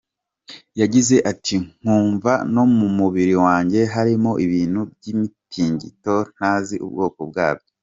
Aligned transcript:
Yagize 0.81 1.15
ati 1.31 1.55
“Nkumva 1.79 2.31
no 2.53 2.63
mu 2.77 2.87
mubiri 2.97 3.35
wanjye 3.45 3.81
harimo 3.93 4.31
ibintu 4.45 4.79
by’imitingito 4.93 6.15
ntazi 6.35 6.75
ubwoko 6.87 7.19
bwabyo. 7.29 7.69